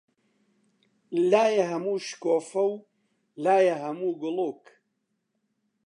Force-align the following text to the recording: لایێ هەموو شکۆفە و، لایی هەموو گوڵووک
لایێ 1.31 1.63
هەموو 1.71 1.97
شکۆفە 2.07 2.63
و، 2.71 2.73
لایی 3.43 3.77
هەموو 3.83 4.17
گوڵووک 4.21 4.63